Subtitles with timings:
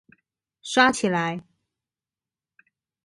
[0.63, 1.43] 刷起來